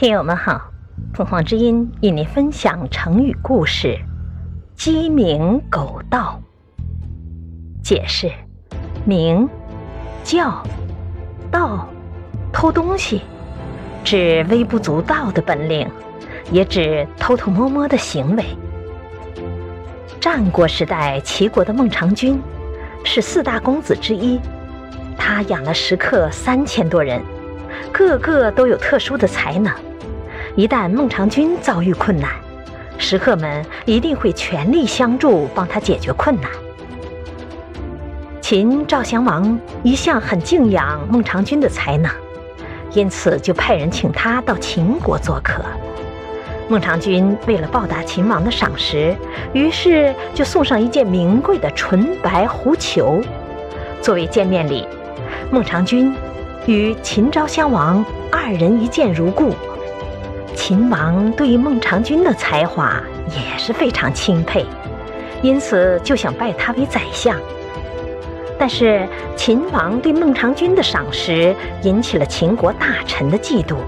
[0.00, 0.72] 听友们好，
[1.12, 3.98] 凤凰之音与您分享成语故事
[4.74, 6.40] “鸡鸣狗盗”。
[7.84, 8.30] 解释：
[9.04, 9.46] 鸣，
[10.24, 10.64] 叫，
[11.50, 11.86] 盗，
[12.50, 13.20] 偷东西，
[14.02, 15.86] 指微不足道的本领，
[16.50, 18.44] 也指偷偷摸摸的行为。
[20.18, 22.40] 战国时代，齐国的孟尝君
[23.04, 24.40] 是四大公子之一，
[25.18, 27.20] 他养了食客三千多人。
[27.92, 29.72] 个个都有特殊的才能，
[30.56, 32.28] 一旦孟尝君遭遇困难，
[32.98, 36.50] 食客们一定会全力相助，帮他解决困难。
[38.40, 42.10] 秦赵襄王一向很敬仰孟尝君的才能，
[42.92, 45.62] 因此就派人请他到秦国做客。
[46.68, 49.14] 孟尝君为了报答秦王的赏识，
[49.52, 53.22] 于是就送上一件名贵的纯白狐裘，
[54.02, 54.86] 作为见面礼。
[55.50, 56.12] 孟尝君。
[56.66, 59.54] 与秦昭襄王二人一见如故，
[60.70, 64.64] 秦王对于孟尝君的才华也是非常钦佩，
[65.42, 67.36] 因此就想拜他为宰相。
[68.56, 69.04] 但是
[69.34, 73.78] 秦王对孟尝君的赏识引起了秦国大臣的嫉妒，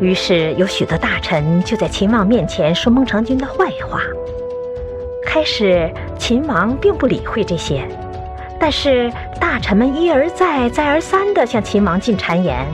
[0.00, 4.00] 于是有许多大臣就在秦王面前说孟尝君的坏话。
[5.24, 7.86] 开始秦王并不理会这些。
[8.58, 12.66] 但是大臣们一而再、再而三地向秦王进谗言，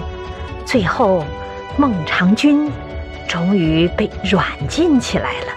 [0.65, 1.23] 最后
[1.77, 2.73] 孟尝君
[3.37, 5.49] 终于被软禁起来了。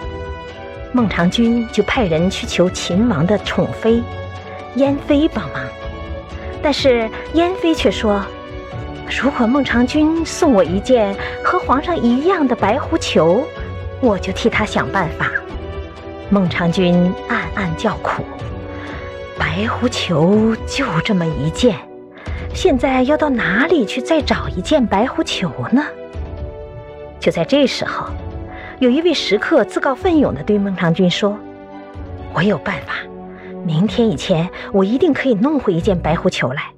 [0.92, 4.02] 孟尝君就派人去求秦王的宠妃
[4.74, 5.62] 燕妃帮忙，
[6.62, 8.22] 但是燕妃却说
[9.22, 13.46] ：“如果孟尝君送我一件和皇上一样的白狐裘，
[14.02, 15.30] 我就替他想办法。”
[16.28, 18.22] 孟尝君暗暗叫苦。
[19.38, 21.74] 白狐裘就这么一件，
[22.52, 25.82] 现在要到哪里去再找一件白狐裘呢？
[27.20, 28.06] 就在这时候，
[28.80, 31.38] 有一位食客自告奋勇地对孟尝君说
[32.32, 32.94] ：“我有办法，
[33.64, 36.72] 明天以前我一定可以弄回一件白狐裘来。”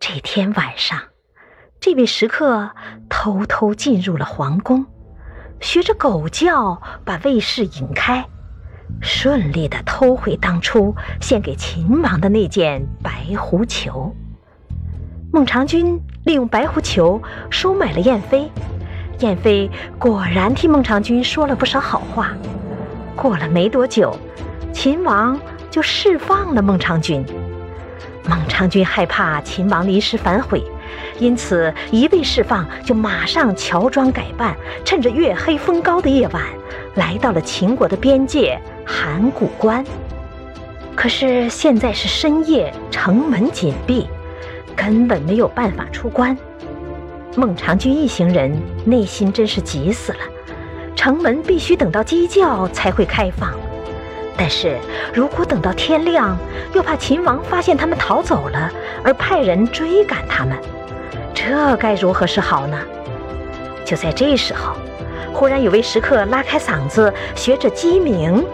[0.00, 0.98] 这天晚上，
[1.80, 2.70] 这位食客
[3.08, 4.84] 偷偷进入了皇宫，
[5.60, 8.26] 学着狗叫把卫士引开。
[9.00, 14.12] 顺利的偷回当初献给秦王的那件白狐裘。
[15.30, 17.20] 孟尝君利用白狐裘
[17.50, 18.50] 收买了燕妃，
[19.20, 22.32] 燕飞果然替孟尝君说了不少好话。
[23.16, 24.16] 过了没多久，
[24.72, 25.38] 秦王
[25.70, 27.24] 就释放了孟尝君。
[28.28, 30.62] 孟尝君害怕秦王临时反悔，
[31.18, 36.42] 因此一被释放，就马上乔装改扮，趁着月黑风高的夜晚，
[36.94, 38.60] 来到了秦国的边界。
[38.86, 39.84] 函谷关，
[40.94, 44.08] 可是现在是深夜，城门紧闭，
[44.74, 46.34] 根本没有办法出关。
[47.38, 48.52] 孟尝君一行人
[48.84, 50.18] 内心真是急死了，
[50.96, 53.52] 城门必须等到鸡叫才会开放。
[54.36, 54.76] 但是
[55.14, 56.36] 如果等到天亮，
[56.74, 58.68] 又怕秦王发现他们逃走了，
[59.04, 60.58] 而派人追赶他们，
[61.32, 62.76] 这该如何是好呢？
[63.84, 64.74] 就在这时候，
[65.32, 68.44] 忽然有位食客拉开嗓子，学着鸡鸣。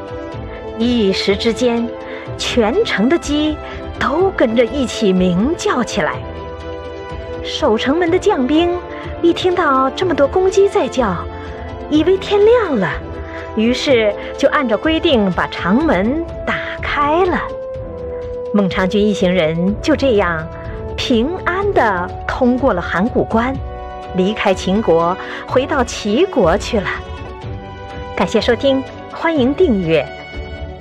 [0.76, 1.88] 一时之间，
[2.36, 3.56] 全城的鸡
[3.98, 6.18] 都跟着一起鸣叫起来。
[7.44, 8.74] 守城门的将兵
[9.20, 11.14] 一听到这么多公鸡在叫，
[11.90, 12.88] 以为天亮了，
[13.54, 17.38] 于是就按照规定把长门打开了。
[18.54, 20.46] 孟尝君一行人就这样
[20.96, 23.54] 平安地通过了函谷关，
[24.16, 25.14] 离开秦国，
[25.46, 26.88] 回到齐国去了。
[28.16, 28.82] 感谢收听，
[29.12, 30.06] 欢迎订阅。